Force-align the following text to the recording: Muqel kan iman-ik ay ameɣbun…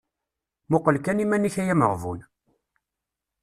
Muqel 0.69 0.97
kan 1.05 1.23
iman-ik 1.23 1.55
ay 1.61 1.69
ameɣbun… 1.73 2.19